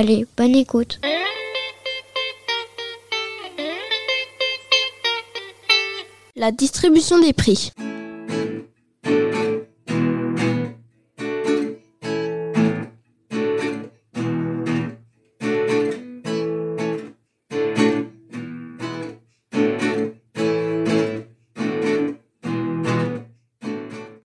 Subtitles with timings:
[0.00, 0.98] Allez, bonne écoute.
[6.36, 7.70] La distribution des prix.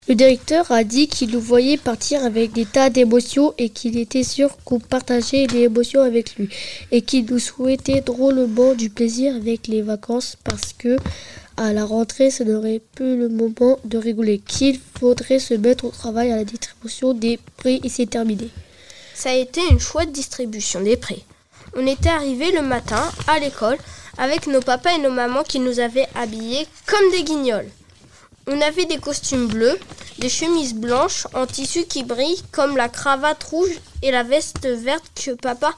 [0.08, 4.24] Le directeur a dit qu'il nous voyait partir avec des tas d'émotions et qu'il était
[4.24, 6.48] sûr qu'on partageait les émotions avec lui
[6.92, 10.98] et qu'il nous souhaitait drôlement du plaisir avec les vacances parce que
[11.58, 15.90] à la rentrée ce n'aurait plus le moment de rigoler, qu'il faudrait se mettre au
[15.90, 18.50] travail à la distribution des prix et c'est terminé.
[19.16, 21.24] Ça a été une chouette distribution des prix.
[21.76, 23.78] On était arrivés le matin à l'école
[24.20, 27.72] avec nos papas et nos mamans qui nous avaient habillés comme des guignols.
[28.48, 29.80] On avait des costumes bleus,
[30.20, 35.12] des chemises blanches en tissu qui brillent comme la cravate rouge et la veste verte
[35.16, 35.74] que papa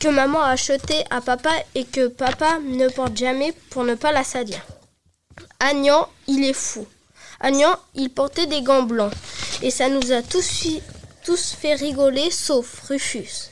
[0.00, 4.12] que maman a acheté à papa et que papa ne porte jamais pour ne pas
[4.12, 4.58] la salir.
[5.60, 6.86] Agnan, il est fou.
[7.38, 9.12] Agnan, il portait des gants blancs
[9.62, 10.66] et ça nous a tous,
[11.22, 13.50] tous fait rigoler sauf Rufus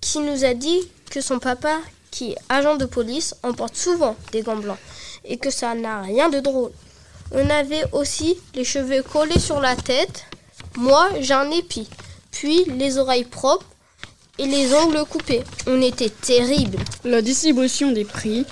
[0.00, 0.80] qui nous a dit
[1.10, 1.78] que son papa
[2.10, 4.78] qui est agent de police en porte souvent des gants blancs
[5.24, 6.72] et que ça n'a rien de drôle.
[7.34, 10.24] On avait aussi les cheveux collés sur la tête.
[10.76, 11.88] Moi, j'ai un épi.
[12.30, 13.64] Puis les oreilles propres
[14.38, 15.42] et les ongles coupés.
[15.66, 16.78] On était terribles.
[17.04, 18.44] La distribution des prix,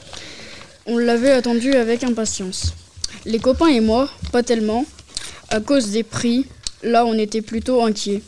[0.87, 2.73] on l'avait attendu avec impatience.
[3.27, 4.87] Les copains et moi, pas tellement.
[5.51, 6.47] À cause des prix,
[6.83, 8.23] là, on était plutôt inquiets.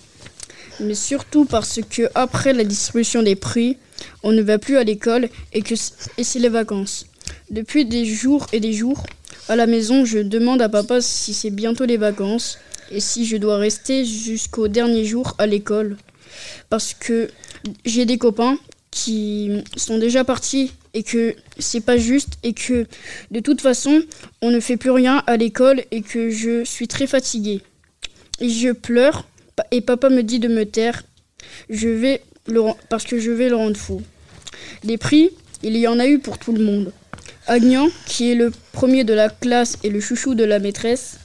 [0.80, 3.78] Mais surtout parce que après la distribution des prix,
[4.22, 7.06] on ne va plus à l'école et que c'est les vacances.
[7.50, 9.04] Depuis des jours et des jours,
[9.48, 12.58] à la maison, je demande à papa si c'est bientôt les vacances
[12.90, 15.96] et si je dois rester jusqu'au dernier jour à l'école.
[16.70, 17.28] Parce que
[17.84, 18.58] j'ai des copains
[18.90, 22.86] qui sont déjà partis et que c'est pas juste et que
[23.30, 24.02] de toute façon,
[24.42, 27.62] on ne fait plus rien à l'école et que je suis très fatiguée.
[28.40, 29.26] Et je pleure
[29.70, 31.02] et papa me dit de me taire.
[31.68, 34.02] Je vais le parce que je vais le rendre fou.
[34.84, 35.30] Des prix,
[35.62, 36.92] il y en a eu pour tout le monde.
[37.48, 41.18] Agnan, qui est le premier de la classe et le chouchou de la maîtresse,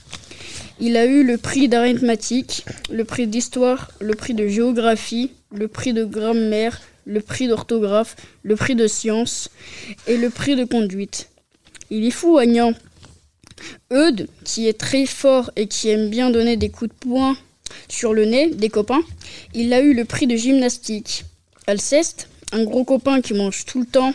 [0.80, 5.92] il a eu le prix d'arithmétique, le prix d'histoire, le prix de géographie, le prix
[5.92, 9.48] de grammaire, le prix d'orthographe, le prix de sciences
[10.08, 11.28] et le prix de conduite.
[11.90, 12.74] Il est fou, Agnan.
[13.92, 17.36] Eudes, qui est très fort et qui aime bien donner des coups de poing
[17.88, 19.02] sur le nez des copains,
[19.54, 21.24] il a eu le prix de gymnastique.
[21.66, 24.14] Alceste, un gros copain qui mange tout le temps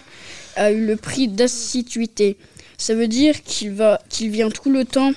[0.55, 2.37] a eu le prix d'assiduité.
[2.77, 5.11] Ça veut dire qu'il va, qu'il vient tout le temps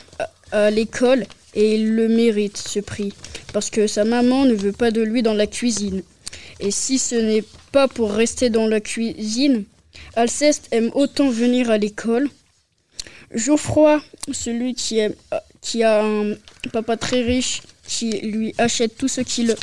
[0.53, 3.13] à, l'école et il le mérite ce prix
[3.53, 6.03] parce que sa maman ne veut pas de lui dans la cuisine.
[6.61, 9.65] Et si ce n'est pas pour rester dans la cuisine,
[10.15, 12.29] Alceste aime autant venir à l'école.
[13.35, 14.01] Geoffroy,
[14.33, 15.15] celui qui, aime,
[15.61, 16.35] qui a un
[16.73, 19.55] papa très riche qui lui achète tout ce qu'il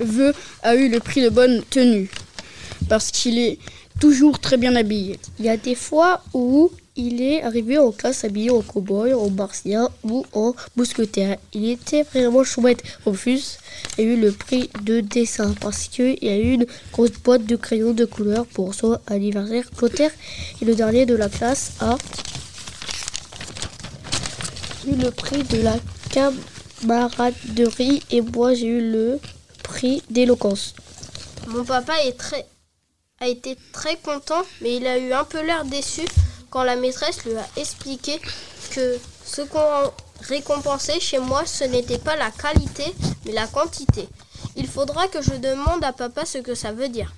[0.00, 2.10] veut, a eu le prix de bonne tenue
[2.88, 3.58] parce qu'il est
[4.00, 5.18] toujours très bien habillé.
[5.38, 9.28] Il y a des fois où il est arrivé en classe habillé en cowboy, en
[9.30, 11.38] martien ou en mousquetaire.
[11.52, 12.82] Il était vraiment chouette.
[13.04, 13.58] Rufus
[13.98, 17.56] a eu le prix de dessin parce qu'il y a eu une grosse boîte de
[17.56, 19.68] crayons de couleur pour son anniversaire.
[19.76, 20.12] Clotaire
[20.62, 21.96] et le dernier de la classe a
[24.86, 25.76] eu le prix de la
[26.82, 29.18] camaraderie et moi j'ai eu le
[29.64, 30.74] prix d'éloquence.
[31.48, 32.46] Mon papa est très
[33.20, 36.02] a été très content, mais il a eu un peu l'air déçu
[36.50, 38.20] quand la maîtresse lui a expliqué
[38.70, 42.84] que ce qu'on récompensait chez moi, ce n'était pas la qualité,
[43.24, 44.08] mais la quantité.
[44.56, 47.12] Il faudra que je demande à papa ce que ça veut dire.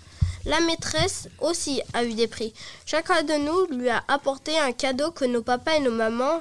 [0.44, 2.54] La maîtresse aussi a eu des prix.
[2.86, 6.40] Chacun de nous lui a apporté un cadeau que nos papas et nos mamans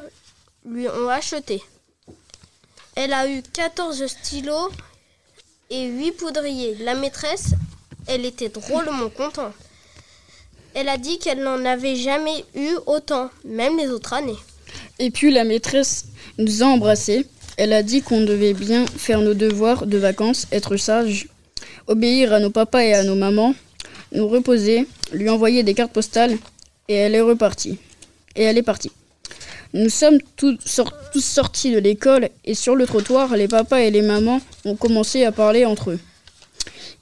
[0.64, 1.64] lui ont acheté.
[2.96, 4.70] Elle a eu 14 stylos
[5.70, 6.76] et 8 poudriers.
[6.76, 7.56] La maîtresse,
[8.08, 9.54] elle était drôlement contente.
[10.74, 14.36] Elle a dit qu'elle n'en avait jamais eu autant, même les autres années.
[15.00, 16.06] Et puis la maîtresse
[16.38, 17.26] nous a embrassés.
[17.58, 21.30] Elle a dit qu'on devait bien faire nos devoirs de vacances, être sages,
[21.88, 23.56] obéir à nos papas et à nos mamans,
[24.12, 26.38] nous reposer, lui envoyer des cartes postales,
[26.90, 27.78] et elle est repartie.
[28.36, 28.92] Et elle est partie.
[29.74, 33.92] Nous sommes tous, sor- tous sortis de l'école et sur le trottoir, les papas et
[33.92, 36.00] les mamans ont commencé à parler entre eux.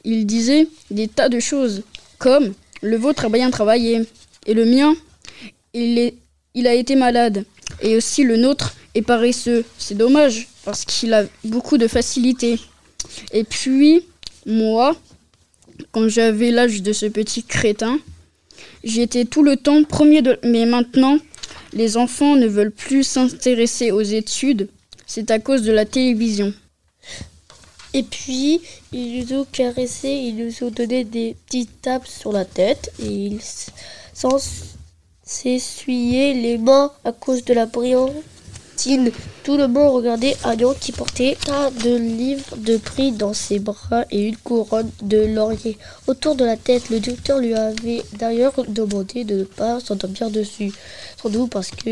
[0.04, 1.84] Ils disaient des tas de choses,
[2.18, 4.02] comme le vôtre a bien travaillé
[4.46, 4.96] et le mien,
[5.74, 6.14] il,
[6.54, 7.46] il a été malade
[7.82, 9.66] et aussi le nôtre est paresseux.
[9.78, 12.60] C'est dommage parce qu'il a beaucoup de facilité.
[13.32, 14.04] Et puis,
[14.46, 14.96] moi,
[15.92, 18.00] quand j'avais l'âge de ce petit crétin,
[18.84, 20.38] j'étais tout le temps premier de...
[20.44, 21.18] Mais maintenant,
[21.74, 24.70] les enfants ne veulent plus s'intéresser aux études.
[25.06, 26.54] C'est à cause de la télévision.
[27.94, 28.62] Et puis,
[28.92, 33.06] ils nous ont caressé, ils nous ont donné des petites tapes sur la tête et
[33.06, 33.68] ils s-
[34.14, 34.76] sans s-
[35.26, 39.12] s'essuyer les mains à cause de la brillantine.
[39.44, 44.06] Tout le monde regardait Agnan qui portait un de livres de prix dans ses bras
[44.10, 46.90] et une couronne de laurier autour de la tête.
[46.90, 50.72] Le docteur lui avait d'ailleurs demandé de ne pas s'endormir dessus,
[51.22, 51.90] sans doute parce que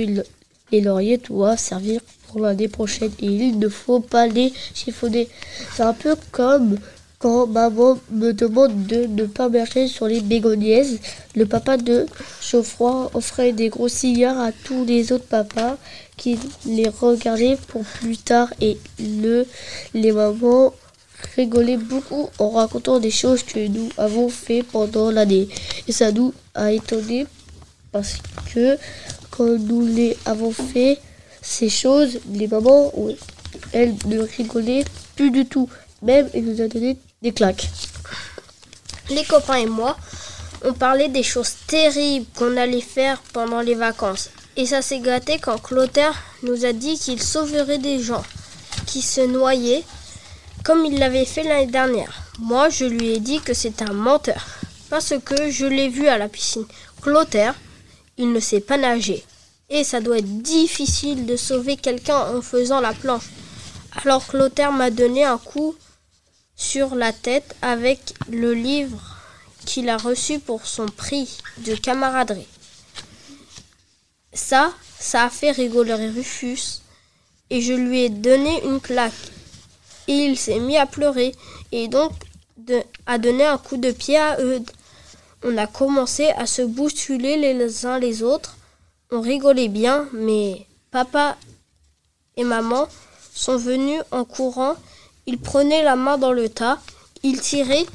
[0.72, 2.02] les lauriers doivent servir
[2.40, 5.28] l'année prochaine et il ne faut pas les chiffonner.
[5.76, 6.78] C'est un peu comme
[7.22, 11.00] quand maman me demande de ne pas marcher sur les bégoniaises.
[11.36, 12.08] Le papa de
[12.42, 15.78] Geoffroy offrait des gros cigares à tous les autres papas
[16.18, 19.46] qui les regardaient pour plus tard et le,
[19.94, 20.74] les mamans
[21.36, 25.48] rigolaient beaucoup en racontant des choses que nous avons fait pendant l'année.
[25.88, 27.28] Et ça nous a étonnés
[27.92, 28.18] parce
[28.54, 28.78] que
[29.30, 30.98] quand nous les avons fait,
[31.42, 32.92] ces choses, les mamans,
[33.74, 34.86] elles ne rigolaient
[35.16, 35.70] plus du tout.
[36.02, 37.68] Même, elles nous ont donné des claques.
[39.10, 39.98] Les copains et moi,
[40.64, 44.30] on parlait des choses terribles qu'on allait faire pendant les vacances.
[44.58, 48.24] Et ça s'est gâté quand Clotaire nous a dit qu'il sauverait des gens
[48.86, 49.84] qui se noyaient
[50.64, 52.24] comme il l'avait fait l'année dernière.
[52.40, 54.46] Moi, je lui ai dit que c'est un menteur
[54.90, 56.66] parce que je l'ai vu à la piscine.
[57.02, 57.56] Clotaire,
[58.18, 59.24] il ne sait pas nager.
[59.72, 63.30] Et ça doit être difficile de sauver quelqu'un en faisant la planche.
[64.04, 65.76] Alors Clotaire m'a donné un coup
[66.56, 69.18] sur la tête avec le livre
[69.66, 72.48] qu'il a reçu pour son prix de camaraderie.
[74.34, 76.82] Ça, ça a fait rigoler Rufus
[77.50, 79.14] et je lui ai donné une claque.
[80.08, 81.34] Et il s'est mis à pleurer
[81.72, 82.12] et donc
[83.06, 84.70] a donné un coup de pied à Eudes.
[85.44, 88.58] On a commencé à se bousculer les uns les autres.
[89.14, 91.38] On rigolait bien, mais papa
[92.38, 92.88] et maman
[93.34, 94.76] sont venus en courant.
[95.28, 96.80] Ils prenaient la main dans le tas,
[97.22, 97.86] ils tiraient,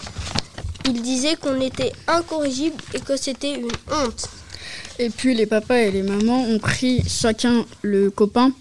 [0.84, 4.28] ils disaient qu'on était incorrigible et que c'était une honte.
[4.98, 8.52] Et puis les papas et les mamans ont pris chacun le copain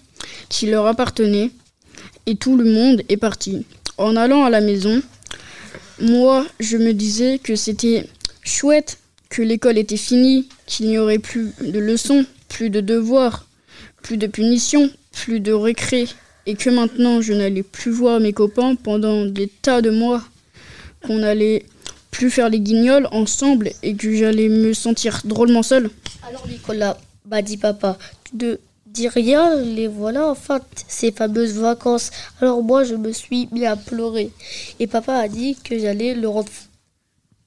[0.48, 1.50] qui leur appartenait
[2.24, 3.66] et tout le monde est parti.
[3.98, 5.02] En allant à la maison,
[6.00, 8.08] moi je me disais que c'était
[8.42, 8.96] chouette,
[9.28, 13.46] que l'école était finie, qu'il n'y aurait plus de leçons, plus de devoirs,
[14.02, 16.06] plus de punitions, plus de récré
[16.46, 20.22] et que maintenant je n'allais plus voir mes copains pendant des tas de mois,
[21.04, 21.64] qu'on allait
[22.10, 25.90] plus faire les guignols ensemble et que j'allais me sentir drôlement seul.
[26.26, 26.96] Alors Nicolas
[27.28, 32.10] m'a dit papa, tu ne dis rien, les voilà enfin ces fameuses vacances.
[32.40, 34.30] Alors moi je me suis mis à pleurer.
[34.78, 36.48] Et papa a dit que j'allais le rendre.